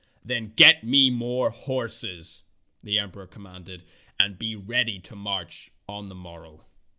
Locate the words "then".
0.25-0.53